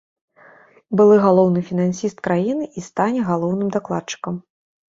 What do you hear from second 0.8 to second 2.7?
Былы галоўны фінансіст краіны